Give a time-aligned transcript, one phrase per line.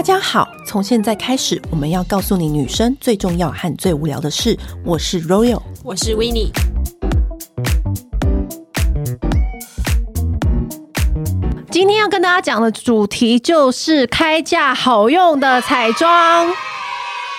[0.00, 4.58] 大家好，从现在开始，我们要告诉你女生最重要和最无聊的事。
[4.82, 6.48] 我是 Royal，我是 Winnie。
[11.70, 16.48] 今天要跟大家讲的主题就是开价好用的彩妆。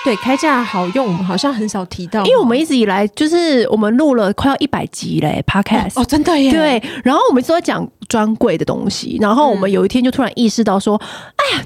[0.06, 6.52] 对，开价好用，我们好像很少提到，因为我们一直以来就是我们录了快要一百集嘞，Podcast 哦，真的耶。
[6.52, 11.08] 对，然后我们一直在讲专柜的东西，然后我们有一天就突然意识到说，嗯、
[11.38, 11.66] 哎呀，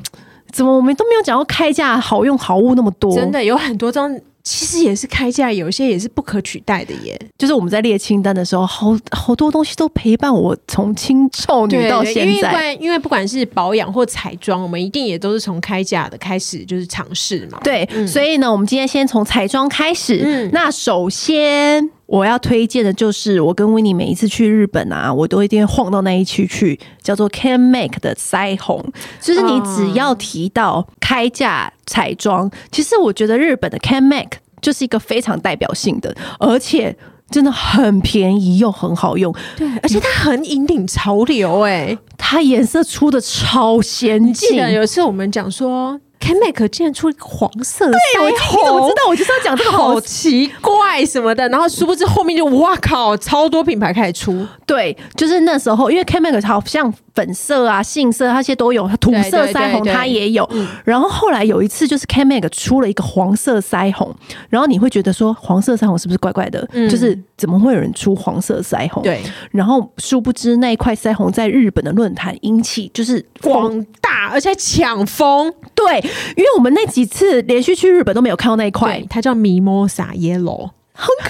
[0.55, 3.13] 怎么我们都没有讲到开价好用好物那么多？
[3.13, 4.17] 真的有很多张。
[4.47, 7.19] 其实也是开价，有一些也是不可取代的耶。
[7.35, 12.51] 就是我们在列清单的时候，好好多东西都陪伴我从青少女到现在。
[12.51, 17.59] 因为因为不管是保养或彩妆，我们一定也都是从开价的开始，就是尝试嘛。
[17.63, 20.21] 对，嗯、所以呢，我们今天先从彩妆开始。
[20.23, 28.83] 嗯，那首先我要推荐的就是我跟 Winnie 每一次去日本啊，我都一定会晃到那一区去，叫做 CanMake 的腮红。
[29.19, 31.71] 就是你只要提到开价。
[31.87, 36.97] 彩妆，其实我觉得日本的 CanMake 就是一个非常代表性的，而且
[37.29, 39.31] 真的很便宜又很好用。
[39.55, 44.57] 对，而且它很引领潮流，哎，它颜色出的超先进。
[44.73, 46.01] 有一次我们讲说。
[46.25, 54.45] CanMake 竟然出一个黄色的腮红，我知道，我就是要讲这个好奇怪什么的，然后殊不知后面就哇靠，超多品牌开始出。
[54.65, 60.47] 对，就是那时候，因为 CanMake 好像粉色啊、杏色那些都有，土色腮红它也有。
[60.83, 64.13] 然后后来有一次，就是 CanMake 出了一个黄色腮红，
[64.49, 66.67] 然后你会觉得说黄色腮红是不是怪怪的？
[66.73, 69.01] 嗯、就是怎么会有人出黄色腮红？
[69.01, 69.21] 对。
[69.51, 75.53] 然后殊不知那一块腮红在日本的论坛引起就是广大，而且抢风。
[75.73, 75.99] 对。
[76.35, 80.71] 因为我们那几次连续去日本都没有看到那一块，它叫 Mimosa Yellow。
[80.97, 81.29] 很可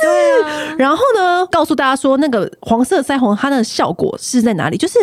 [0.00, 0.74] 对啊。
[0.78, 4.76] 然后呢，告诉大家说，那个黄色腮红它的效果是在哪里？
[4.76, 4.98] 就是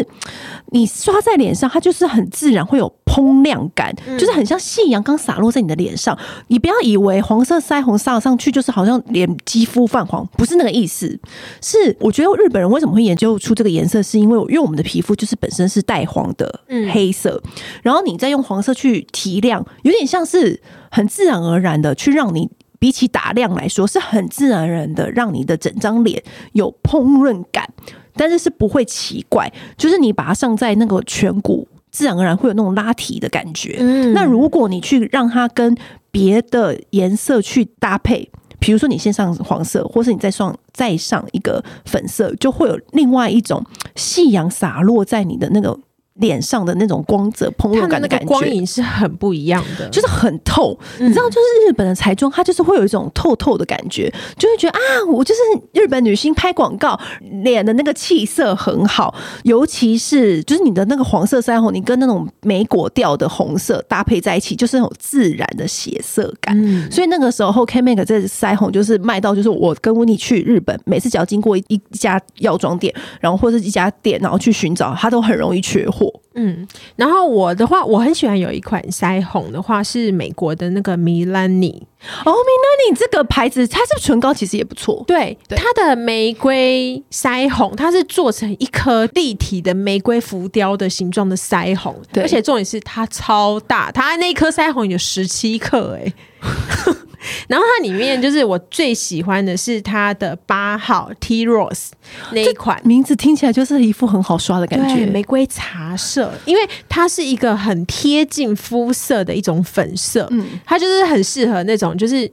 [0.72, 6.18] 你刷在脸上，它就是很自然会有蓬亮感，嗯、就是很像夕阳刚洒落在你的脸上。
[6.48, 11.20] 你不要以为黄色腮红上上去就是好像脸肌肤泛黄，不是那个意思。
[11.62, 16.60] 是我觉得日本人为什么会研究出这个颜色，是因为因为我们的皮肤就是本身是带黄的
[16.92, 17.52] 黑色，嗯、
[17.84, 20.62] 然后你再用黄色去提亮，有点像是
[20.92, 22.50] 很自然而然的去让你。
[22.84, 26.22] 比起打亮来说，是很自然而然的，让你的整张脸
[26.52, 27.66] 有烹饪感，
[28.14, 29.50] 但是是不会奇怪。
[29.78, 33.78] 就是你把它上在那个颧骨，自然而然会有那种拉提的感觉。
[33.80, 35.74] 嗯，那如果你去让它跟
[36.12, 38.30] 别的颜色去搭配，
[38.60, 45.80] 比如说你先上黄色，或是你再上再上一个粉色，就会有另外一种夕阳洒落在你的那个。
[46.16, 50.78] 脸上的那种光泽、蓬松感的感觉，光影是很不一样的，就是很透。
[51.00, 55.40] 嗯、你知道，就是日本的彩妆，它就是会有一种透透的感觉，就会觉得啊，我就是
[55.74, 57.00] 日本女星拍广告，
[57.44, 59.16] 脸的那个气色很好。
[59.44, 66.56] 尤其是就是你的那个黄色腮红，你跟那种莓果调的红色搭配在一起，就是那种自然的血色感。
[66.64, 76.03] 嗯、所以那个时候，CanMake 这腮红就是卖到，就是我跟 Winnie 去日本，每次只要经过一家药妆店，然后或者一家店，然后去寻找，它都很容易缺货。
[76.36, 81.82] 嗯，然后我的话，我很喜欢有一款腮红的话是美国的那个 Milani
[82.26, 85.04] 哦，Milani 这个牌子，它是不是唇膏其实也不错。
[85.06, 96.14] 对，对它的玫瑰腮红，它是做成一颗立体的玫瑰浮雕的形状的腮红，对而且重点是它超大，它那颗腮红有十七克哎。
[97.48, 101.90] 然后它里面就是我最喜欢的是它的八号 Tea Rose
[102.32, 112.30] 那一款，名字听起来就是一副很好刷的感觉，玫瑰茶色，因为它是一个很贴近肤色的一种粉色，嗯，它就是很适合那种就是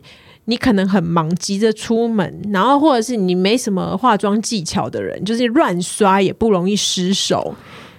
[0.47, 7.55] 你可能很忙急着出门，然后或者是你没什么化妆技巧的人，就是乱刷也不容易失手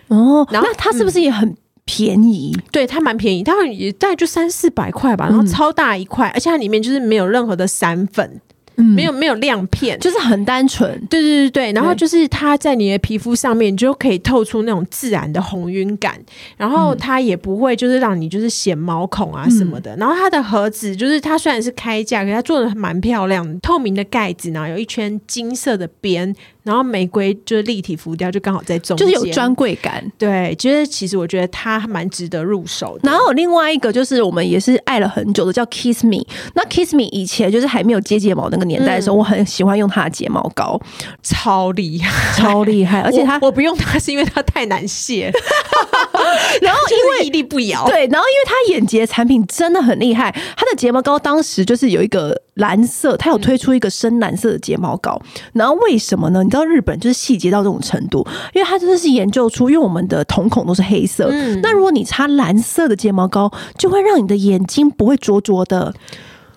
[0.07, 0.45] 哦。
[0.51, 1.55] 然后那它是不是也很？
[1.81, 8.39] 嗯便宜，对，它蛮便宜，它也大概就三四百块吧，然后超大一块，嗯、而且它里面就是没有任何的散粉。
[8.95, 10.89] 没有没有亮片，就是很单纯。
[11.07, 16.19] 对对对对，然后就是它在你的皮肤上面就可以透出那种自然的红晕感，
[16.57, 19.95] 然后它也不会就是让你就是显毛孔啊什么的。
[19.97, 30.03] 然后它的盒子就是它虽然是开价，可是它做的蛮漂亮，透明的盖子，然后有一圈金色的边，然后玫瑰就是立体浮雕，就刚好在中间，就是有专柜感。
[30.17, 33.11] 对，就是其实我觉得它蛮值得入手的。
[33.11, 36.25] 然后另外一个就是我们也是爱了很久的叫 Kiss Me，
[36.55, 38.61] 那 Kiss Me 以前就是还没有接睫毛那个。
[38.71, 40.79] 年代的时候，我很喜欢用它的睫毛膏，
[41.21, 43.01] 超厉害，超厉害！
[43.01, 45.29] 而且它我，我不用它是因为它太难卸，
[46.61, 55.21] 然后因为不摇，对，然后因为他眼睫产品真的很厉害，他的睫毛膏当时就是有一个蓝色，他有推出一个深蓝色的睫毛膏。
[55.53, 56.43] 然后为什么呢？
[56.43, 65.93] 你知道日本就是细节到这种程度，因为他真的是研究出，因为我们的瞳孔都是黑色，嗯，那如果你擦蓝色的睫毛膏，就会让你的眼睛不会灼灼的。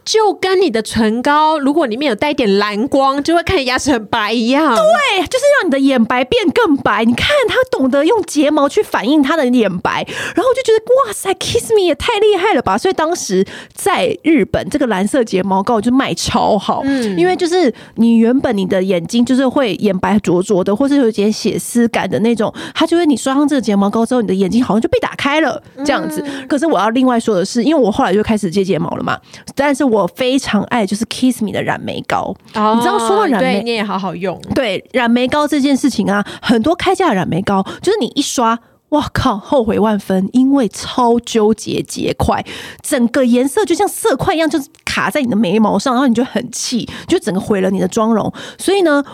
[0.04, 4.74] 就跟你的唇膏，如果里面有带一点蓝光，就会看你牙齿很白一样。
[4.74, 7.04] 对，就是让你的眼白变更白。
[7.04, 12.76] 你看他懂得用睫毛去反映他的眼白，然后我就觉得哇塞，Kiss Me 也太厉害了吧！
[12.76, 16.82] 所以当时在日本，这个蓝色睫毛膏就卖超好。
[16.84, 26.22] 嗯，因为就是你原本你的眼睛就是会眼白灼灼的，或是有一点血丝感的那种，它就会你刷上这个睫毛膏之后，你的眼睛好像就被打开了这样子。
[26.46, 29.18] 可是我要另外说的是，因为我后来就开始接睫毛了嘛，
[29.54, 29.93] 但是我。
[29.94, 34.40] 我非常爱就是 Kiss Me 的染眉膏，哦、你知道说到染眉，你也好好用。
[34.54, 38.58] 对染眉膏这件事情啊，很多开价染眉膏就是你一刷，
[38.88, 42.44] 哇靠，后悔万分，因为超纠结结块，
[42.82, 48.32] 整个颜色就像色块一样，就是卡在你的眉毛上，然后你就很气，就整个毁了你的妆容。
[48.58, 49.04] 所以呢。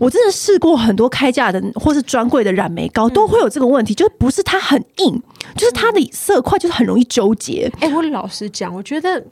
[0.00, 5.22] 我真的试过很多开价的或是专柜的染眉膏，都会有这个问题，就是不是它很硬，
[5.56, 7.70] 就是它的色块就是很容易纠结。
[7.80, 9.22] 哎，我老实讲，我觉得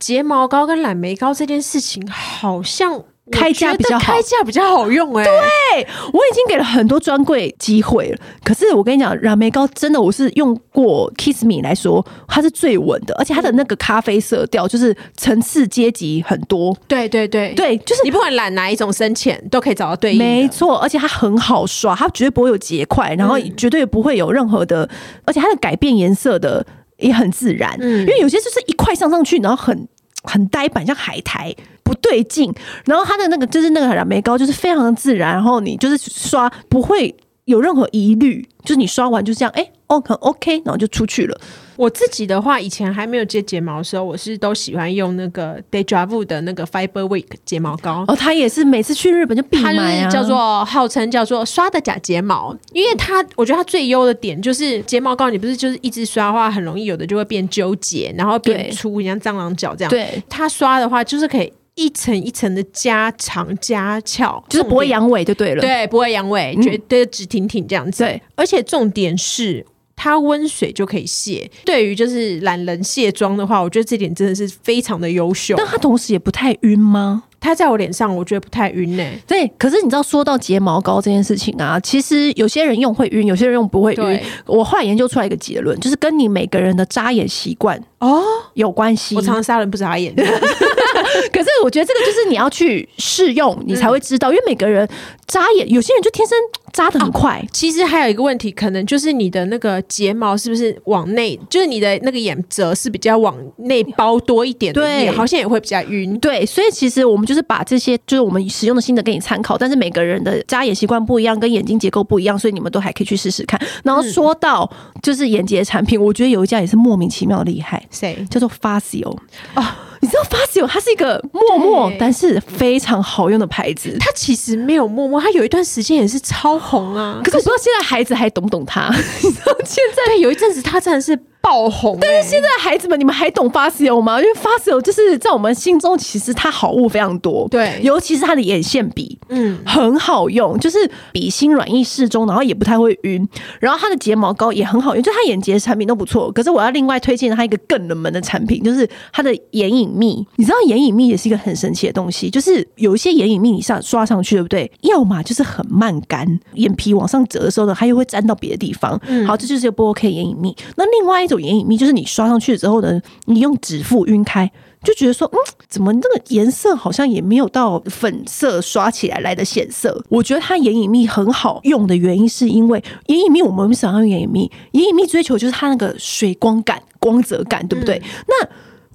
[0.00, 3.04] 睫毛膏跟染眉膏这件事情好像。
[3.30, 5.28] 开价比较好，开价比较好用哎、欸。
[5.28, 8.18] 对，我已经给了很多专柜机会了。
[8.42, 16.76] 可是我跟你讲，染眉膏真的，我是用过 Kiss Me 来说，它是最稳的，而且它的那个咖啡色调就是层次阶级很多。
[16.86, 20.18] 对对对对，就是你不管染哪一种深浅，都可以找到对应。
[20.18, 24.88] 没错，而且它很好刷，它绝对不会有结块，然后绝对不会有任何的，
[25.24, 26.64] 而且它的改变颜色的
[26.96, 27.76] 也很自然。
[27.80, 29.86] 嗯，因为有些就是一块上上去，然后很
[30.22, 31.54] 很呆板，像海苔。
[31.88, 32.52] 不对劲，
[32.84, 37.14] 然后它的那个就是那个染眉膏，就是非常的自然，然后你就是刷不会
[37.46, 41.40] 有任何疑虑，就是你刷完就这样，哎，哦，很 OK，然后就出去了。
[41.76, 48.04] 我自己的话，以前还没有接睫毛的时候，我是都喜欢用那个 Deja Vu 的那个 Fiber Week 睫毛膏。
[48.08, 59.90] 哦，它也是每次去日本就必买啊，叫做号称叫做刷的假睫毛，因为它我觉得它最优的点就是睫毛膏，你不是就是一直刷的话，很容易有的就会变纠结，然后变粗，像蟑螂脚这样。
[59.90, 65.60] 对，它刷的话就是可以一层一层的加长加翘，就是不会阳痿就对了。
[65.60, 68.02] 对，不会阳痿，绝对直挺挺这样子。
[68.02, 69.64] 对，而且重点是。
[70.00, 75.56] 它温水就可以卸，对于就是懒人卸妆的话，我觉得这点真的是非常的优秀。
[75.58, 77.24] 但它同时也不太晕吗？
[77.40, 79.18] 它在我脸上，我觉得不太晕呢、欸。
[79.26, 84.20] 对，可是你知道，说到睫毛膏这件事情啊，其实有些人用会晕，有些人用不会晕。
[84.46, 88.22] 我后来研究出来一个结论，就是跟你每个人的扎眼习惯哦
[88.54, 89.16] 有关系。
[89.16, 90.14] 我常常杀人不眨眼。
[91.32, 94.88] 可是我觉得这个就是你要去试用，你才会知道，嗯、因为每个人
[95.26, 96.38] 眨眼，有些人就天生
[96.72, 97.40] 眨得很快。
[97.42, 106.18] 哦、其实还有一个问题，可能就是你的那个睫毛是不是往内，就是你的那个眼褶是比较往内包多一点的，对，好像也会比较晕。
[106.18, 109.56] 对，所以其实我们就是把这些，就是我们使用的心得给你参考。
[109.56, 113.60] 但是每个人的扎眼习惯不一样，跟眼睛结构不一样，所以你们都还可以去试试看。
[113.84, 114.70] 然后说到
[115.02, 119.16] 就是眼睫产品，我觉得有一家也是莫名其妙厉害，谁叫做 Facio
[119.54, 119.84] 啊。
[120.00, 123.96] 你知道 Facio 它是一个默默但是非常好用的牌子。
[123.98, 127.20] 它其实没有默默，它有一段时间也是超红啊。
[127.24, 128.90] 可是我不知道现在孩子还懂不懂他？
[129.64, 131.18] 现在对，有一阵子他真的是。
[131.48, 134.20] 爆红、欸，但是现在孩子们，你们还懂 Facio 吗？
[134.20, 140.78] 因为 Facio 就是在我们心中，其实它好物非常多，对，尤其是它的眼线笔，嗯，很好用，就是
[141.10, 143.26] 笔芯软硬适中，然后也不太会晕，
[143.60, 146.30] 然后它的睫毛膏也很好用，就它眼睫产品都不错。
[146.32, 150.22] 可是我要另外推荐它一个更冷门的产品，就是它的眼影蜜。
[150.36, 154.70] 你知道眼影蜜也是一个很神奇的东西，就是有一些眼影蜜你上刷上去，对不对？
[154.82, 159.00] 要么就是很慢干，眼皮往上折的时候呢，它又会粘到别的地方。
[159.06, 160.54] 嗯，好，这就是一个不 OK 眼影蜜。
[160.76, 164.50] 那另外一种眼影蜜就是你刷上去之后呢，你用指腹晕开，
[164.82, 170.04] 就觉得说，嗯，怎么这个颜色好像也没有到粉色刷起来来的显色。
[170.08, 177.96] 我觉得它眼影蜜很好用的原因，是因为眼影蜜我们想要用眼影蜜，眼影蜜追求就是它那个水光感、光泽感，对不对？
[177.96, 178.48] 嗯、那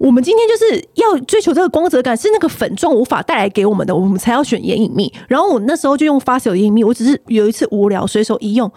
[0.03, 5.09] 我们今天就是要追求这个光泽感，是那个粉状无法带来给我们的，我们才要选眼影蜜。
[5.29, 8.69] 然后我那时候就用 Facio 眼影蜜，我只是有一次无聊随手一用，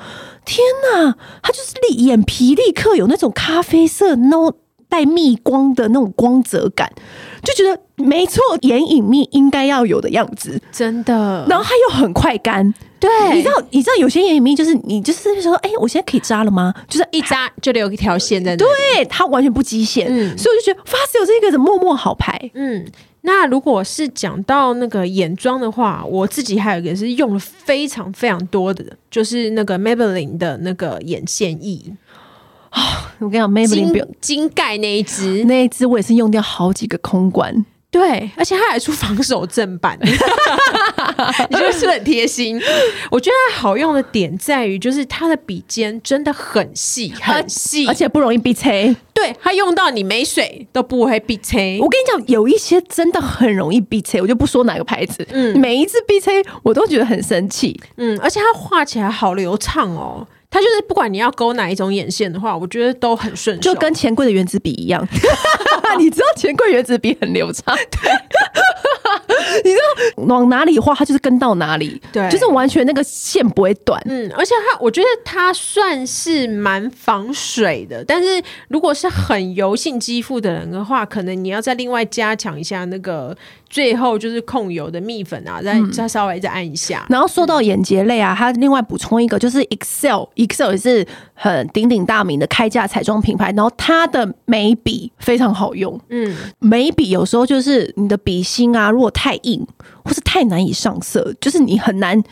[0.44, 0.64] 天
[0.94, 4.54] 哪，它就是立眼皮立刻有那种咖啡色那种
[4.88, 6.92] 带蜜光的那种光泽感，
[7.42, 11.44] 就觉得没错，眼影蜜应该要有的样子，真的。
[11.48, 12.72] 然后它又很快干。
[12.98, 16.72] 对，你知道，你知道有些眼影蜜就是你就是说，哎、欸，我现在可以扎了吗？
[16.88, 22.86] 就是一扎就留一条线在那，对，它完全不极限，嗯，所以我就觉得 Facio 这个是默默好牌，嗯。
[23.22, 31.82] 那如果是讲到那个眼妆的话，我自己还有一个是用了非常非常多的，就是那个 Maybelline 的那个眼线液。
[33.18, 37.66] 我跟你讲，Maybelline 金盖那一支，那一支我也是用掉好几个空管。
[37.90, 42.60] 对，而且他还出防守正版， 你觉得是不是很贴心？
[43.10, 48.70] 我觉得它好用的点在于，就是它的笔尖真的很细，很细，而且不容易逼车。
[49.14, 51.56] 对，它用到你没水都不会逼车。
[51.80, 55.26] 我跟你讲，有一些真的很容易逼车，我就不说哪个牌子。
[55.30, 56.30] 嗯，每一次逼车
[56.62, 57.80] 我都觉得很生气。
[57.96, 60.26] 嗯，而且它画起来好流畅哦。
[60.48, 65.06] 它就是不管你要勾哪一种眼线的话，我觉得都很顺手，就跟钱柜的原子笔一样。
[65.98, 68.10] 你知道钱柜原子笔很流畅，对。
[69.64, 74.00] 你知道往哪里画，它就是跟到哪里，对，就是完全那个线不会断。
[74.06, 78.04] 嗯，而且它，我觉得它算是蛮防水的。
[78.04, 83.36] 但是如果是很油性肌肤的人的话，可能你要再另外加强一下那个。
[83.68, 87.04] 最后就是控油的蜜粉啊，再再稍微再按一下。
[87.08, 91.04] 嗯、然后说到眼睫类啊，它另外补充一个，就是 Excel，Excel 也是
[91.34, 93.52] 很鼎鼎大名的开价彩妆品牌。
[93.56, 99.66] 然后它的眉笔非常好用，嗯，眉笔有时候就是你的笔芯啊，如果太硬
[100.04, 102.22] 或是太难以上色，就是你很难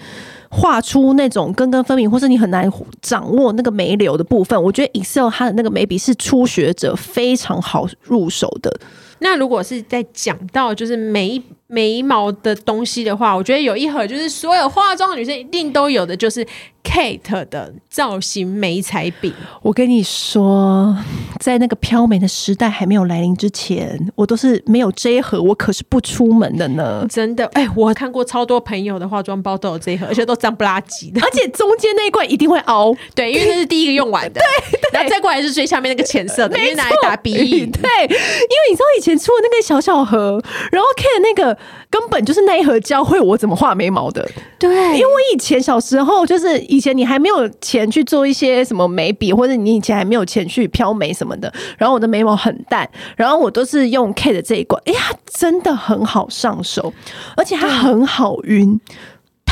[0.57, 2.71] 画出那种根根分明，或是你很难
[3.03, 4.63] 掌握那个眉流的部分。
[4.63, 8.73] 我觉得 Excel 它的那个眉笔是初学者非常好入手的。
[9.19, 16.47] 那如果是在讲到就是眉眉毛的东西的话，我觉得有一盒就是所有化妆的女生一定都有的，就是
[16.83, 19.33] Kate 的造型眉彩笔。
[19.63, 20.95] 我跟你说，
[21.41, 27.07] 在那个飘眉的时代还没有来临之前，我都是没有这一盒，我可是不出门的呢。
[27.09, 34.41] 真的，哎、欸，我看过超多朋友的化妆包都有这一盒，而且都脏不拉几的，而且中间那一罐一定会凹， 对，因为那是第一个用完的。
[34.41, 37.71] 对，对， 然后再过来是最下面那个浅色的，因为拿来打鼻影。
[37.71, 41.57] 对，因为你知道以前出的那个小小盒，然后 Kate 那个。
[41.95, 44.29] 根本就是那一盒教会我怎么画眉毛的。
[44.59, 51.55] 对，因为我以前小时候就是以前你还没有钱去做一些什么眉笔，或者你以前还没有钱去漂眉什么的。
[51.79, 55.01] 然后我的眉毛很淡，然后我都是用 Kate 的这一罐，哎呀，
[55.33, 56.93] 真的很好上手，
[57.37, 58.81] 而且它很好晕。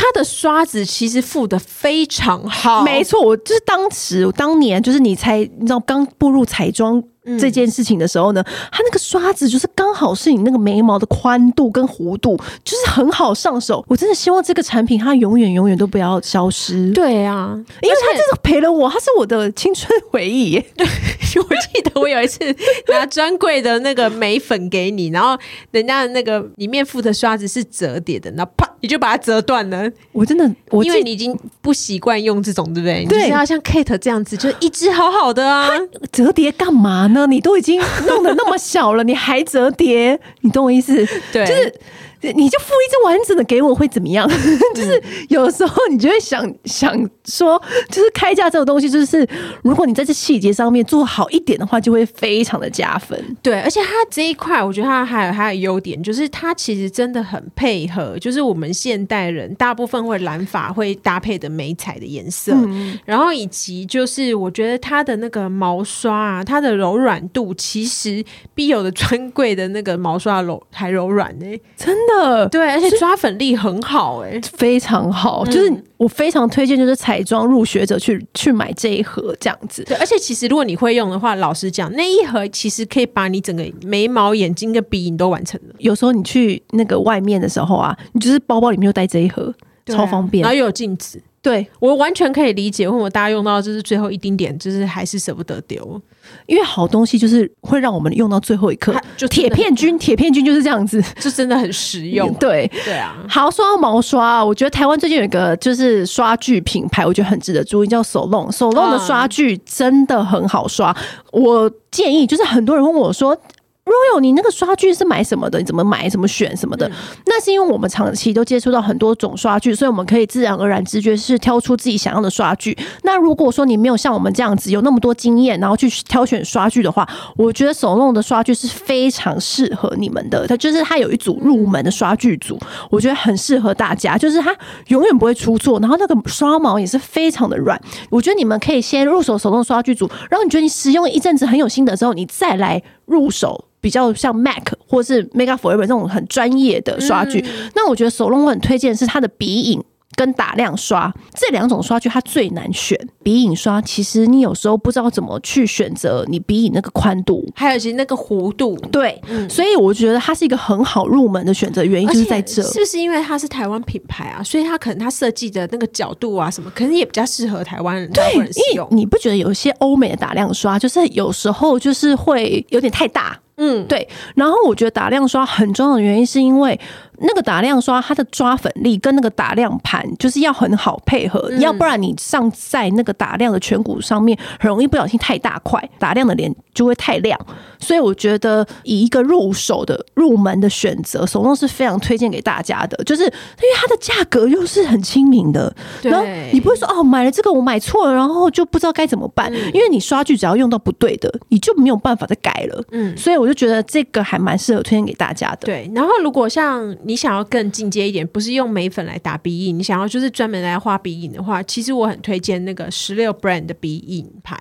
[0.02, 7.00] 他的刷子其实附的非常好，没错，我就是当时当年就是你才你知道刚步入彩妆。
[7.38, 13.84] 这件事情的时候呢，它那个刷子就是刚好是你那个眉毛的宽度跟弧度，就是很好上手。
[13.86, 16.90] 我真的希望这个产品它永远永远都不要消失。
[16.92, 20.58] 对啊，因为它真的陪了我，它是我的青春回忆。
[20.76, 20.86] 对，
[21.38, 22.40] 我记得我有一次
[22.88, 25.38] 拿专柜的那个眉粉给你，然后
[25.70, 29.88] 人家的那个里面附的刷子是折叠的，然后啪你就把它折断了。
[30.10, 33.04] 我真的，我因为你已经不习惯用这种，对不对？
[33.04, 35.70] 对，你就是要像 Kate 这样子，就一支好好的啊，
[36.10, 37.08] 折叠干嘛？
[37.12, 40.18] 那你都已经弄得那么小了，你还折叠？
[40.40, 41.06] 你懂我意思？
[41.32, 41.74] 对，就是。
[42.22, 44.28] 你就付一只完整的给我会怎么样？
[44.74, 47.60] 就是有时候你就会想想说，
[47.90, 49.28] 就是开价这种东西，就是
[49.62, 53.36] 如果你在这细节上面做好一点的话，就会非常的加分。
[53.42, 68.24] 对，而且它这一块，我觉得它还有它的优点，就是它其实真的很配合，就是我们现代人大部分会染发会搭配的眉彩的颜色，嗯、然后以及就是我觉得它的那个毛刷啊，它的柔软度其实
[68.54, 72.11] 比有的专柜的那个毛刷柔还柔软呢、欸，真的。
[72.50, 79.82] 对，而且抓粉力很好，欸，哎，非常好，嗯，就是我非常推荐，就是彩妆入学者去去买这一盒这样子。
[79.84, 85.74] 对，而且其实如果你会用的话，老实讲，那一盒其实可以把你整个眉毛、眼睛跟鼻影都完成了。
[85.78, 89.52] 有时候你去那个外面的时候啊，你就是包包里面就带这一盒，
[89.86, 91.20] 啊，超方便，然后又有镜子。
[91.42, 96.00] 对，我完全可以理解，为什么大家用到就是最后一丁点，就是还是舍不得丢，
[96.46, 98.94] 因为好东西就是会让我们用到最后一刻。
[99.16, 102.32] 就铁片菌，铁片菌就是这样子，就真的很实用。
[102.38, 110.96] 对对啊，好，说到毛刷，我觉得台湾最近有一个就是刷具品牌，我觉得很值得注意，叫 Solon，Solon 的刷具真的很好刷。
[111.32, 113.36] 我建议就是很多人问我说。
[113.84, 115.58] Royal，你那个刷具是买什么的？
[115.58, 116.08] 你怎么买？
[116.08, 116.86] 怎么选什么的？
[116.88, 116.92] 嗯、
[117.26, 122.78] 那是因为我们长期都接触到很多种刷具，所以我们可以自然而然直觉是挑出自己想要的刷具。
[123.02, 130.46] 那如果说你没有像我们这样子有那么多经验，然后去挑选刷具的话，我觉得 Solon 的刷具是非常适合你们的。
[130.46, 132.56] 它就是它有一组入门的刷具组，
[132.88, 134.16] 我觉得很适合大家。
[134.16, 134.56] 就是它
[134.88, 137.80] 永远不会出错，然后那个刷毛也是非常的软。
[138.10, 143.66] 我觉得你们可以先入手 Solon 刷具组，然后你觉得你使用一阵子很有心得之后，你再来入手。
[143.82, 149.82] 比较像 MAC 或是 Make Up For Ever 这种很专业的刷具，嗯、那我觉得 Solon 我很推荐是它的鼻影
[150.16, 152.98] 跟打亮刷这两种刷具，它最难选。
[153.22, 158.76] 鼻影刷其实你有时候不知道怎么去选择你鼻影那个宽度，还有其实那个弧度。
[158.90, 162.62] 对，嗯、所以我觉得它是一个很好入门的选择，原因就是在这。
[162.62, 164.42] 是不是因为它是台湾品牌啊？
[164.42, 168.10] 所以它可能它设计的那个角度啊什么，可能也比较适合台湾人。
[168.12, 168.86] 对，因为。
[168.90, 173.38] 你不觉得有些欧美的打亮刷，就是有时候就是会有点太大？
[173.56, 174.06] 嗯，对。
[174.34, 176.78] 然后我觉得打亮刷很重要的原因，是因为
[177.22, 187.38] 那个打亮刷它的抓粉力跟那个打亮盘就是要很好配合，嗯、要不然你上在那个打亮的颧骨上面，很容易不小心太大块，打亮的脸就会太亮。
[187.78, 202.84] 所以我觉得以一个入手的入门的选择，手动是非常推荐给大家的，就是因为它的价格又是很亲民的，然后你不会说哦买了这个我买错了，然后就不知道该怎么办，嗯、因为你刷具只要用到不对的，你就没有办法再改了。
[202.92, 205.66] 嗯，所以我就觉得这个还蛮适合推荐给大家的。
[205.66, 214.56] 对，然后如果像你想要更进阶一点，不是用眉粉来打鼻影，你想要就是专门来画鼻影的话，其实我很推荐那个十六 brand 的鼻影盘。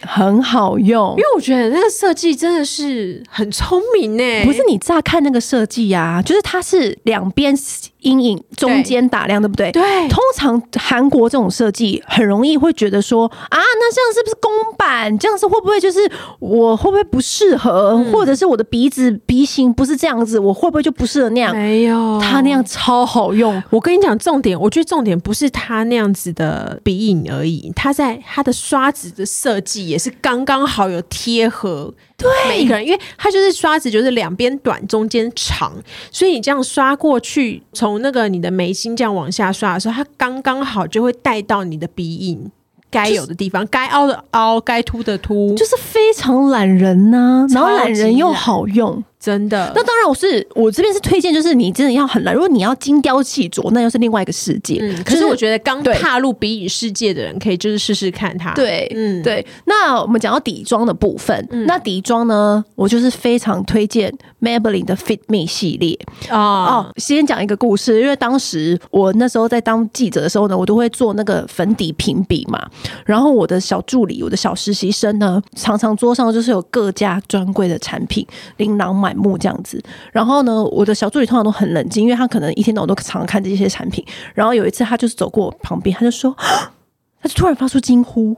[0.00, 4.44] 很好用，因为我觉得那个设计真的是很聪明呢。
[4.44, 7.56] 不是你乍看那个设计呀，就是它是两边
[8.04, 9.72] 阴影中间打亮，对不对？
[9.72, 9.82] 对。
[10.08, 15.18] 通常韩国这种设计很容易会觉得说啊，那这样是不是公版？
[15.18, 16.00] 这样子会不会就是
[16.38, 17.90] 我会不会不适合？
[17.94, 21.54] 嗯、或者是我的鼻子鼻型不是这样子，我会不会就不适合那样？
[21.54, 23.60] 没有，它那样超好用。
[23.70, 29.88] 我跟你讲，重点，我觉得重点不是它那样子的鼻影而已，它在它的刷子的设计。
[29.88, 32.30] 也是刚刚好有贴合对。
[32.48, 35.72] 每一个人，因为它就是刷子，就是两边短，中间长，
[36.10, 42.50] 所以你这样刷过去，从那个你的眉心这样往下刷的时候，它刚刚好就会带到你的鼻影
[42.90, 49.02] 该有的地方，该凹的凹，该凸的凸，就是非常懒人呐、啊，然后懒人又好用。
[49.24, 52.34] 真的，那当然，我是我这边是推荐，就是你真的要很懒。
[52.34, 54.76] 如果你要精雕细琢，那又是另外一个世界。
[54.82, 58.52] 嗯，可是我觉得刚踏入鼻影世界的人，可以就是试试看它。
[58.52, 59.44] 对，嗯，对。
[59.64, 64.12] 那我们讲到底妆的部分，嗯、那底妆呢，我就是非常推荐
[64.42, 72.62] Maybelline 的 Fit Me 系列哦，哦，先讲一个故事，因为当时我那时候在当记者的时候呢，我都会做那个粉底评比嘛。
[73.06, 78.26] 然后我的小助理，我的小实习生呢，常常桌上就是有各家专柜的产品，
[78.58, 84.04] 琳琅满目这样子，然后呢，我的小助理通常都很冷静，因为他可能一天到晚都常常看这些产品。
[84.34, 86.34] 然后有一次，他就是走过我旁边，他就说，
[87.22, 88.34] 他就突然发出惊呼，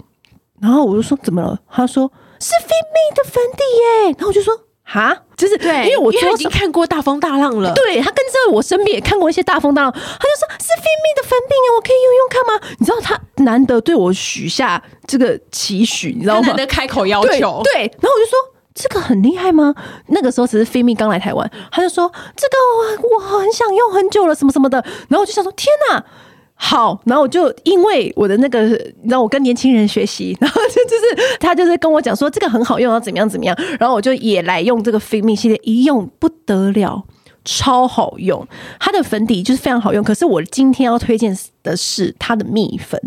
[0.61, 1.59] 然后我就说怎么了？
[1.71, 3.63] 他说是 Fit Me 的粉底
[4.09, 4.15] 耶。
[4.17, 7.75] 然后我就说哈，就是对，因为我已经看过大风大浪了。
[7.75, 12.77] 对，他跟在我身边也看过一些大风大浪，他就说是 Me 的粉饼耶，我可以用用看吗？
[12.79, 16.49] 你知道他难得对我许下这个期许，你知道吗？
[16.49, 18.56] 难得开口要求，对，对，然后我就说。
[18.77, 19.75] 这个很厉害吗？
[20.09, 22.55] 那个时候只是菲蜜刚来台湾，他就说这个
[23.09, 24.79] 我我很想用很久了，什么什么的。
[25.09, 26.05] 然后我就想说天哪，
[26.55, 27.01] 好！
[27.07, 33.57] 然后我就因为我的那个，让我跟年轻人学习，然后就就是他就是跟我讲说这个很好用，要怎么样怎么样。
[33.81, 37.05] 然后我就也来用这个菲蜜系列，一用不得了。
[37.47, 38.47] 超好用，
[38.79, 40.05] 它的粉底就是非常好用。
[40.05, 43.01] 可是我今天要推荐的是它的蜜粉，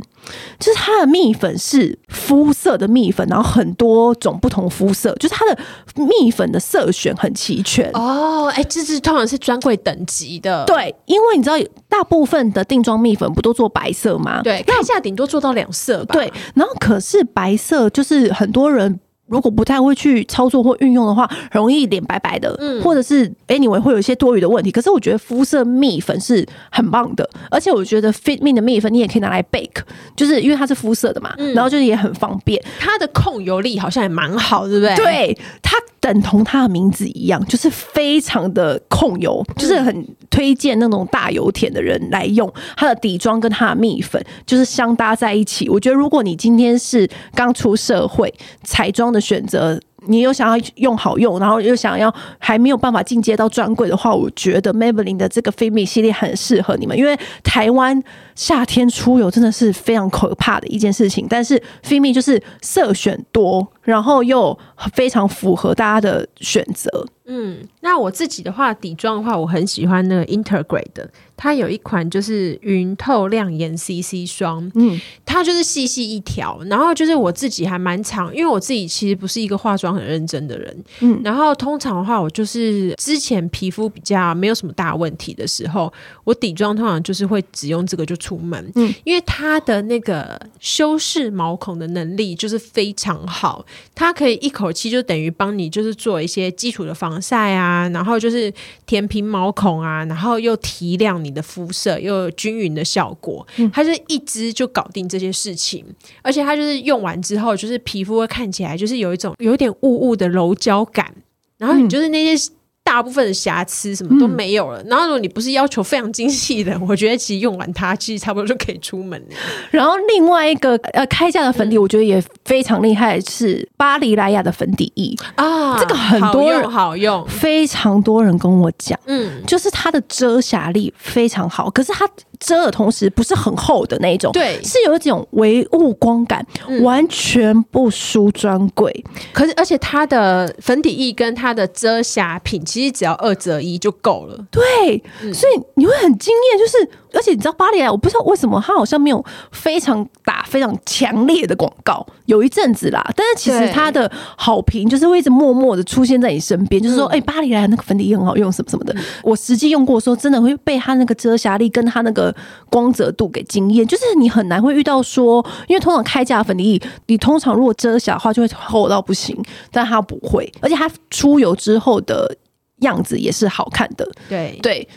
[0.58, 5.58] 就是它的蜜粉是肤色的蜜粉，然后很多种不同肤色，就是它的
[5.96, 7.92] 蜜粉的色选很齐全。
[7.94, 10.64] 哦，哎、欸，这是通常是专柜等级的。
[10.66, 11.56] 对，因为你知道
[11.88, 14.42] 大部分的定妆蜜粉不都做白色吗？
[14.42, 16.14] 对，看一下顶多做到两色吧。
[16.14, 19.00] 对，然后可是白色就是很多人。
[19.30, 24.72] 如果不太会去操作或运用的话，很容易脸白白的，嗯，或者是 anyway 会有一些多余的问题。
[24.72, 29.82] 可是我觉得肤色蜜粉是很棒的，而且我觉得 Fit Me 的蜜粉你也可以拿来 bake，
[30.16, 32.62] 就是因为它是肤色的嘛，嗯、然后就是也很方便。
[32.80, 34.96] 它的控油力好像也蛮好，对不对？
[34.96, 35.78] 对，它
[36.12, 45.70] 等同它的名字一样，就是非常的控油，就是很推荐那种大油田的人来用它的底妆跟它的蜜粉，就是相搭在一起。
[45.70, 49.20] 我觉得如果你今天是刚出社会彩妆的。
[49.30, 58.02] 选择你又想要用好用，然后又想要还没有办法进阶到专柜的话，我觉得 Maybelline 的这个 Fit Me 系列很适合你们，因为台湾
[58.40, 61.28] 夏天出游真的是非常可怕的一件事情。
[61.30, 64.58] 但是 Fit Me 就是色选多，然后又
[64.94, 67.06] 非常符合大家的选择。
[67.32, 93.66] 嗯，那我自己的话，底妆的话，我很喜欢那个 Intergrade 的，它有一款就是云透亮颜 CC 霜，嗯，它就是细细一条，然后就是我自己还蛮常，因为我自己其实不是一个化妆很认真的人，嗯，然后通常的话，我就是之前皮肤比较没有什么大问题的时候，我底妆通常就是会只用这个就出门，嗯，因为它的那个修饰毛孔的能力就是非常好，
[93.96, 96.94] 它可以一口气就等于帮你就是做一些基础的。
[97.00, 98.54] 防晒啊，然后就是
[98.86, 103.48] 填平毛孔啊，然后又提亮你的肤色，又有均匀的效果。
[103.56, 105.86] 嗯、它是一支就搞定这些事情，
[106.22, 111.14] 而且它就是用完之后，就是皮肤会看起来就是有一种有一点雾雾的柔焦感，
[111.58, 112.52] 然后你就是那些。
[112.90, 119.24] 大部分的瑕疵什么都没有了，嗯、然后如果你不是要求非常精细的， 我觉得其实用完它其实差不多就可以出门。
[119.70, 125.16] 然后另外一个呃开价的粉底，我觉得也非常厉害，是巴黎莱雅的粉底液。
[125.36, 132.10] 啊，这个很多人好用，非常多人跟我讲，嗯，就是它的遮瑕力非常好，可是它。
[132.40, 139.04] 遮的同时不是很厚的那一种，对，是有一种唯物光感，嗯、完全不输专柜。
[139.34, 144.46] 可是，而且它的粉底液跟它的遮瑕品，其实只要二折一就够了。
[144.50, 146.90] 对，嗯、所以你会很惊艳，就是。
[147.14, 153.04] 而且你知道巴黎莱，我不知道为什么它好像没有非常打非常强烈的广告，有一阵子啦。
[153.16, 158.94] 但是其实它的好评就是会一直默默的出现在你身边，就是说，哎、嗯欸，巴黎莱那个粉底液很好用，什么什么的。
[158.94, 162.34] 嗯、我实际用过，说真的会被它那个遮瑕力跟它那个
[162.70, 163.86] 光泽度给惊艳。
[163.88, 169.36] 就是你很难会遇到说，因为通常开价粉底液，你通常如果遮瑕的话就会厚到不行，
[169.72, 172.36] 但它不会，而且它出油之后的
[172.82, 174.08] 样子也是好看的。
[174.28, 174.88] 对对。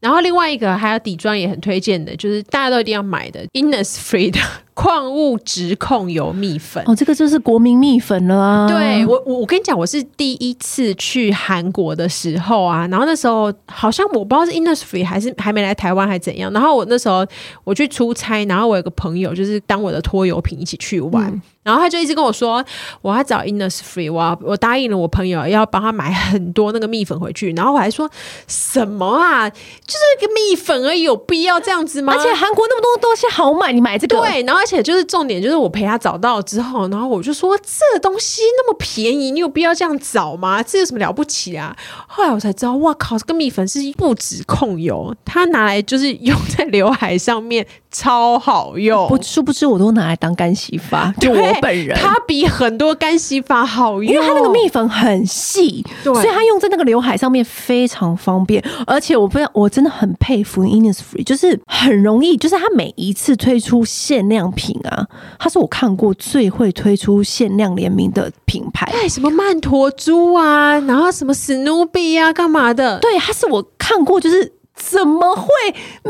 [0.00, 4.40] 然后另外一个还有底妆也很推荐的，就是大家都一定要买的 Innisfree 的
[4.80, 6.82] 矿物质控油蜜粉。
[6.86, 8.66] 哦，这个就是国民蜜粉了啊！
[8.66, 17.26] 对我，我我跟你讲，我是第一次去韩国的时候啊，然后那时候好像我不知道是 Innisfree 还是还没来台湾还是怎样，然后我那时候
[17.62, 21.26] 我去出差，然后我有个朋友就是当我的拖油瓶一起去玩。
[21.26, 22.64] 嗯然后他就一直跟我说，
[23.02, 27.52] 我要找 Innisfree，我要我答应了我朋友要帮他买很多那个蜜粉回去。
[27.52, 28.10] 然后我还说
[28.48, 29.56] 什么啊，就
[29.92, 32.14] 是个蜜粉而已，有必要这样子吗？
[32.16, 34.18] 而且韩国那么多东西好买，你买这个？
[34.20, 40.62] 对，然后而且就是重点就是我陪他找到之后，然后我就说这东西那么便宜，你有必要这样找吗？
[40.62, 41.76] 这有什么了不起啊？
[42.06, 47.66] 后来我才知道，哇靠，这个蜜粉是不止控油，它拿来就是用在刘海上面。
[47.90, 58.64] 超好用，不殊不知我都拿来当干洗发， 就我本人，它比很多干洗发好用，因为它那个蜜粉很细，对所以它用在那个刘海上面非常方便。
[58.86, 65.06] 而且我非常，我真的很佩服 Innisfree，就是很容易，就是它每一次推出限量品啊，
[65.38, 68.88] 它是我看过最会推出限量联名的品牌。
[68.92, 72.98] 对，什么曼陀珠啊，然后什么史努比啊，干嘛的？
[73.00, 74.52] 对，它是我看过就是。
[74.82, 75.48] 怎么会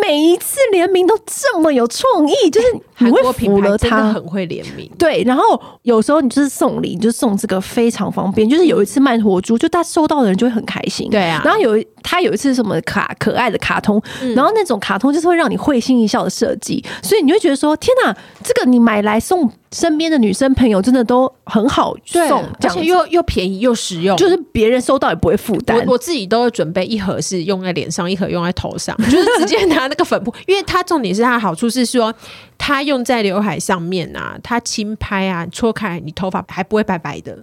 [0.00, 2.32] 每一次联名都这么有创意？
[2.50, 2.66] 就是
[2.98, 4.90] 你会服了他，很会联名。
[4.96, 8.48] 对，然后有时候你就是送礼，你就送这个非常方便。
[8.48, 11.10] 就是有一次曼陀珠，就他收到的人就会很开心。
[11.10, 19.50] 对啊，然后有他有一次什么卡可爱的卡通，嗯、然后那种卡通就是会让你会心一笑的设计，所以你会觉得说：天哪，这个你买来送。
[19.72, 25.78] 身边的女生朋友真的都很好送，而且又又便宜又实用，就是别人收到也不会负担。
[25.86, 32.12] 我我自己都会准备一盒是用在脸上，一盒用在头上， 就是直接拿那个粉扑，因为它重点是它的好处是说，
[32.58, 37.38] 它用在刘海上面啊，它轻拍啊，搓开你头发还不会白白的。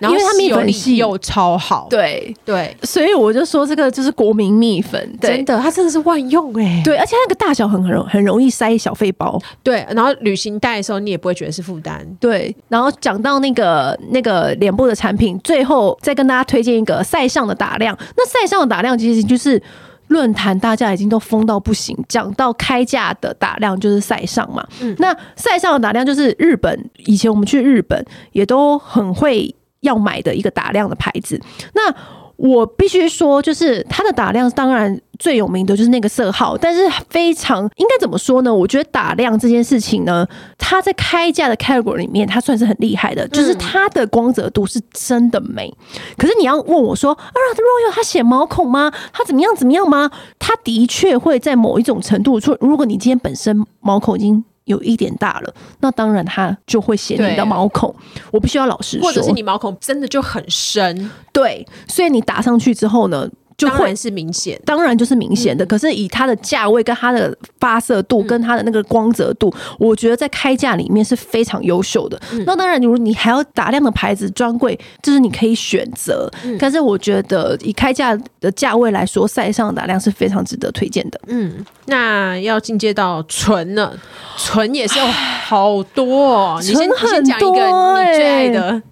[0.00, 2.34] 然后因为它蜜粉细又超好，对。
[2.44, 12.54] 对，所以我就说这个就是国民蜜粉，真的，它真的是万用哎、欸，对，而且那个大小很很容很容易塞小费包，对，然后旅行带的时候你也不会觉得是负担，对。
[12.68, 19.62] 然后讲到那个那个脸部的产品，最后再跟大家推荐一个赛尚的打量，那赛尚的打量其实就是
[20.08, 29.54] 论坛大家已经都疯到不行，讲到开价的打量就是赛上嘛，嗯，那赛上的打量就是日本以前我们去日本也都很会。
[29.80, 31.40] 要买的一个打亮的牌子，
[31.74, 31.94] 那
[32.36, 38.54] 我必须说，就是它的打亮，当然最有名的就是那个色号，但是非常应该怎么说呢？
[38.54, 45.70] 我觉得打亮这件事情呢，它在开价的 category 里面，它算是很厉害的，就是它的光泽度是真的美。
[46.16, 48.90] 可是你要问我说，啊，Royal 它显毛孔吗？
[49.12, 50.10] 它怎么样怎么样吗？
[50.38, 54.42] 它的确会在某一种程度，说如果你今天本身毛孔已经。
[54.70, 57.94] 有一点大了，那当然它就会显你的毛孔。
[58.30, 63.28] 我必须要老实说，或者是你毛孔真的就很深，对，所以你打上去之后呢，
[63.60, 65.64] 就会当然是明显，当然就是明显的。
[65.64, 72.18] 嗯、可是以它的价位、跟它的发色度、跟它的那个光泽度，嗯、我觉得在开价里面是非常优秀的。
[72.32, 76.30] 嗯、那当然，如果你还要打量的牌子专柜，就是你可以选择。
[76.44, 81.20] 嗯、但是我觉得以开价的价位来说，赛尚打量是非常值得推荐的。
[81.26, 83.92] 嗯，那要进阶到纯了，
[84.36, 86.60] 纯也是有好多、哦。
[86.62, 88.82] 唇很多、欸、你先讲一个你最爱的。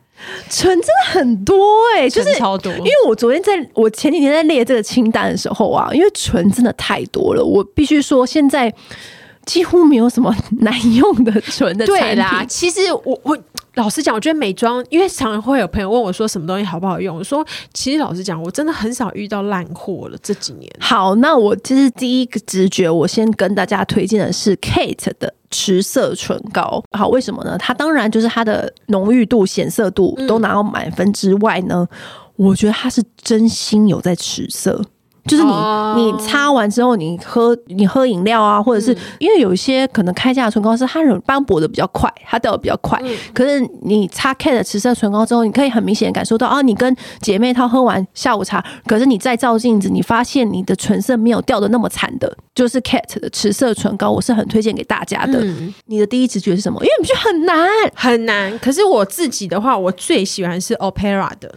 [0.50, 1.54] 唇真的很多
[1.94, 2.72] 哎、欸，就是超多。
[2.72, 8.72] 因为我昨天在我前几天在列这个清单的时候啊，因为唇真的太多了，我必须说现在
[9.46, 12.07] 几乎没有什么 难用的唇的产品。
[12.07, 13.38] 对啦，其实我我
[13.78, 20.18] 老实讲，我觉得美妆，因为常常会有朋友问我说什么东西好不好用，我说其实老实讲，我真的很少遇到烂货了。
[20.20, 26.82] 这几年，好，那我其实第一个直觉，我先跟大家推荐的是 Kate 的持色唇膏。
[26.90, 27.56] 好，为什么呢？
[27.56, 31.98] 它当然就是它的浓郁度、显色度都拿到满分之外呢，嗯、
[32.34, 34.84] 我觉得它是真心有在持色。
[35.28, 35.52] 就是你，
[36.02, 43.00] 你擦完之后，你喝你喝饮料啊，或者是因为有一些可能开架的唇膏是它很斑驳的比较快，它掉的比较快。
[43.32, 55.44] 可是你擦 Kate 的持色唇膏之后，你可以很明显感受到啊，你跟姐妹她喝完下午茶，可是你再照镜子，你发现你的唇色没有掉的那么惨的，就是 Kate 的持色唇膏，我是很推荐给大家的。
[55.86, 56.80] 你的第一直觉是什么？
[56.82, 58.58] 因为你觉得很难，很难。
[58.58, 61.54] 可是我自己的话，我最喜欢是 Opera 的。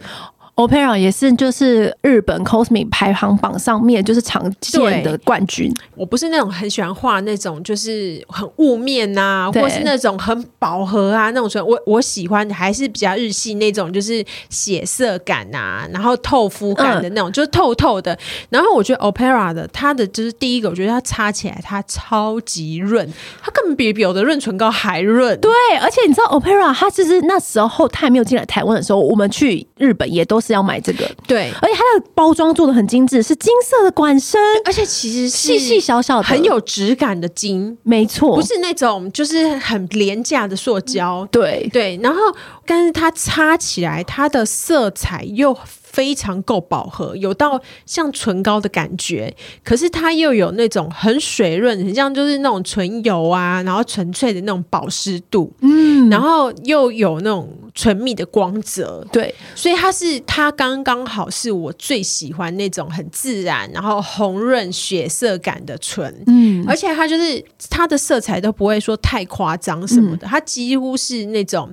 [0.68, 5.74] Opera 也是，就是日本 Cosmic 排行榜上面就是常见的冠军。
[5.96, 11.66] 我不是那种很喜欢画那种就是很雾面啊，或是那种很饱和啊那种唇。
[11.66, 18.16] 我我喜欢的还是比较日系那种，就是血色感啊，然后透肤感的那种，嗯、就是透透的。
[18.50, 25.40] 然后我觉得 Opera 的它的就是第一个，我觉得它擦起来它超级润，它根本比有的润唇膏还润。
[25.40, 30.42] 对，而且你知道 Opera 它其实那时候它还没有进来台湾的时候，我们去日本也都。
[30.42, 41.68] 是要买这个，对，而且它的包装做的很精致，是金色的管身，而且其实细细小小的，很有质感的金，没错，不是那种就是很廉价的塑胶，对。
[41.72, 42.20] 对，然后
[42.66, 45.56] 但是它擦起来，它的色彩又。
[45.92, 71.70] 非常够饱和，有到像唇膏的感觉，可是它又有那种很水润，很像就是那种唇油啊，然后纯粹的那种保湿度，嗯，然后又有那种唇蜜的光泽，对，所以它是它刚刚好是我最喜欢那种很自然，然后红润血色感的唇，嗯，而且它就是它的色彩都不会说太夸张什么的，嗯，它几乎是那种。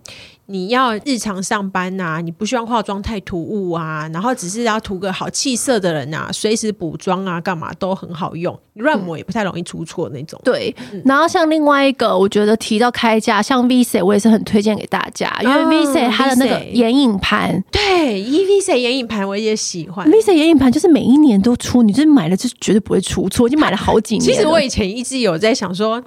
[0.52, 10.42] 你要日常上班呐、啊，你不希望化妆太突兀啊，然后只是要涂个好气色的人啊，随时补妆啊，干嘛都很好用，乱抹也不太容易出错那种。
[10.44, 20.10] 对，然后像另外一个，我觉得提到开架，像 Visay 我也是很推荐给大家，因为 Visay 它的那个眼影盘，对，Visay 眼影盘我也喜欢。
[20.10, 24.22] Visay 眼影盘就是每一年都出，你就是买了就绝对不会出错，已经买了好几年。
[24.22, 26.04] 其实我以前一直有在想说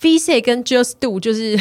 [0.00, 1.56] ，Visay 跟 Just Do 就是。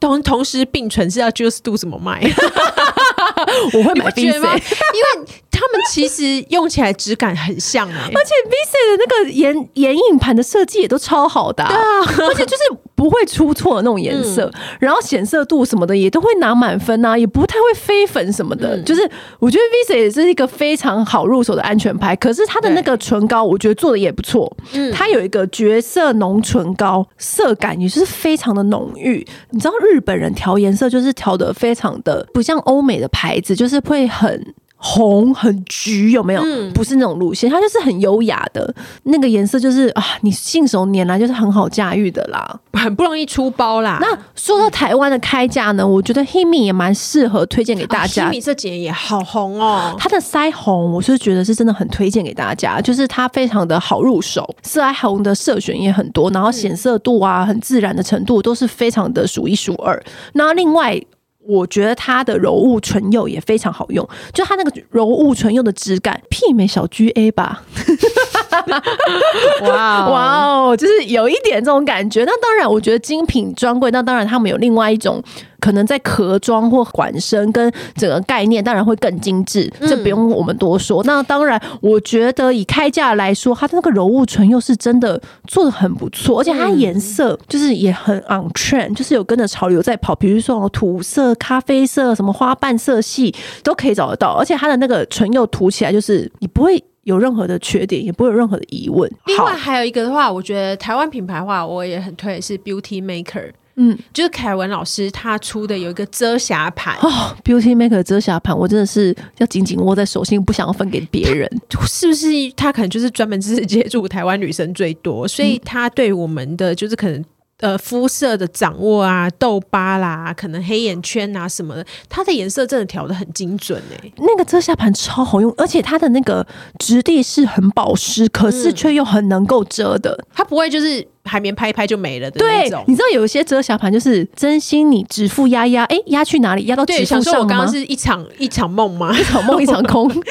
[0.00, 2.20] 同同时并存是要 Juice Do 怎么卖？
[3.72, 4.04] 我会买
[4.38, 4.54] 吗？
[4.54, 12.62] 因为他们其实用起来质感很像哎、欸，而且 Visay 的那个眼眼影盘的设计也都超好的、啊，对啊，而且就是
[12.94, 19.02] 不会出错的那种颜色，嗯、然后显色度什么的也都会拿满分啊，也不太会飞粉什么的，嗯、就是
[19.38, 22.14] 我觉得 Visay 也是一个非常好入手的安全牌。
[22.16, 29.26] 可是它的那个唇膏，我觉得做的也不错，嗯，它有一个绝色浓唇膏，色感也是非常的浓郁。
[29.50, 34.54] 你知道日本人调颜色就是调的非常的不像欧美的牌子，就是会很。
[34.86, 36.42] 红很橘有没有？
[36.44, 43.96] 嗯、不是那种路线，它就是很优雅的那个颜色，就是啊，你信手拈来就是很好驾驭的啦，很不容易出包啦。
[44.02, 48.30] 那说到台湾的开价呢，我觉得 Himi 也蛮适合推荐给大家。
[48.30, 59.98] Himi 这几年也好红哦，它的腮红我是觉得是真的很推荐给大家，就是它非常的好入手，腮红的色选也很多，然后显色度啊，很自然的程度都是非常的数一数二。
[60.34, 61.00] 那另外。
[61.46, 67.62] 我觉得它的柔雾唇釉也非常好用，就它那个柔雾唇釉的质感，媲美小 GA 吧。
[69.62, 72.24] 哇哇哦，就是有一点这种感觉。
[72.24, 75.22] 那当然，我觉得精品专柜，那当然他们有另外一种。
[75.64, 81.02] 可能在壳装或管身跟整个概念，当然会更精致，这不用我们多说。
[81.04, 90.14] 嗯、那当然，我觉得以开价来说，它的那个柔雾唇釉是真的做的很不错，而且它颜色就是也很 on trend，就是有跟着潮流在跑。
[90.14, 99.10] 比如说土色、咖啡色、什么花瓣色系都可以找得到，而且它的那个唇釉涂起来就是你不会有任何的缺点，也不会有任何的疑问。
[99.24, 103.50] 另外还有一个的话，我觉得台湾品牌的话，我也很推是 Beauty Maker。
[103.76, 111.50] 嗯，就是凯文老师他出的有一个遮瑕盘哦，Beauty Maker 遮瑕盘，我真的是要紧紧握在手心，不想要分给别人。
[111.86, 117.24] 是不是他可能就是专门只是接触台湾女生最多，所以他对我们的就是可能。
[117.60, 124.12] 呃，肤色的掌握啊，痘疤啦，可能黑眼圈啊什么的，它的颜色真的调的很精准哎、欸。
[124.18, 126.44] 那个遮瑕盘超好用，而且它的那个
[126.78, 132.82] 质地是很保湿，可是却又很能够遮的，嗯、它不会就是海绵拍一拍就没了的那种。
[132.84, 136.64] 对，你知道有一些遮瑕盘就是真心你指腹压压，哎、欸，压去哪里？
[136.64, 137.24] 压到指腹上吗？
[137.24, 139.16] 想说我刚刚是一场一场梦吗？
[139.16, 140.08] 一场梦一场空。
[140.12, 140.22] 对。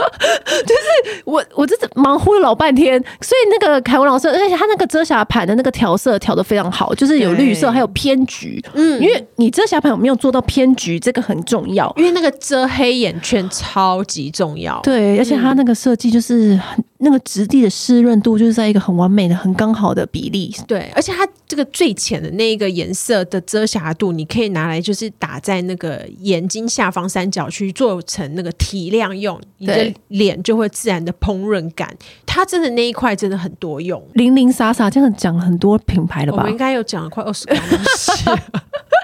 [0.66, 16.84] 就是我我这忙乎了老半天，所以那个凯文老师，而且他那个遮瑕盘的那个调色调的非常好，就是有绿色还有偏橘，嗯，因为你遮瑕盘有没有做到偏橘，这个很重要，因为那个遮黑眼圈超级重要，对，而且他那个设计就是很。
[17.02, 20.54] 那个质地的湿润度就是在一个很完美的、很刚好的比例。
[20.66, 31.96] 对，而且它这个最浅的那一个颜色的遮瑕度，你可以拿来就是打在那个眼睛下方三角区，做成那个提亮用，你的脸就会自然的蓬润感。
[32.26, 36.38] 它真的那一块真的很多用，零零散散这样讲很多品牌了吧？
[36.38, 37.64] 我们应该有讲了快二十个东
[37.96, 38.12] 西。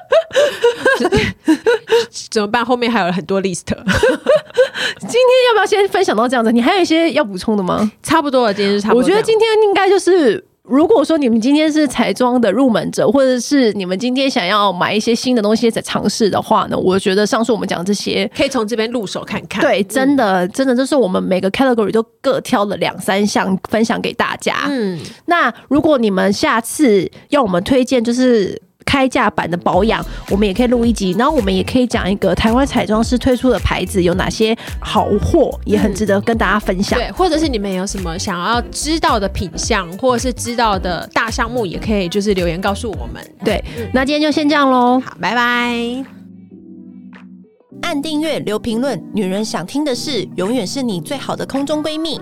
[2.30, 2.64] 怎么办？
[2.64, 3.64] 后面还有很多 list。
[5.00, 6.52] 今天要不要先分享到这样子？
[6.52, 7.90] 你还有一些要补充的吗？
[8.02, 9.02] 差不多了，今天是差不多。
[9.02, 19.62] 我觉得今天应该就是，如果说你们今天是彩妆的入门者，或者是你们今天想要买一些新的东西在尝试的话呢，我觉得上述我们讲这些可以从这边入手看看。
[19.62, 24.66] 对，真的，嗯、真的，就是我们每个 category 都各挑了两三项分享给大家。
[24.68, 28.60] 嗯，那如果你们下次要我们推荐，就是。
[28.86, 36.98] 开架版的保养，我们也可以录一集，然后我们也可以讲一个台湾彩妆师推出的牌子有哪些好货，也很值得跟大家分享。
[36.98, 43.22] 对，或者是你们有什么想要知道的品相，或者是知道的大项目，也可以就是留言告诉我们。
[43.44, 46.04] 对，那今天就先这样喽，好，拜拜。
[47.82, 52.18] 按订阅，留评论，女人想听的事，永远是你最好的空中闺蜜。